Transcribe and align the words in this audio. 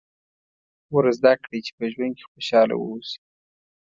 ور 0.93 1.05
زده 1.17 1.33
کړئ 1.43 1.59
چې 1.65 1.71
په 1.77 1.85
ژوند 1.93 2.13
کې 2.17 2.25
خوشاله 2.31 2.75
واوسي. 2.77 3.19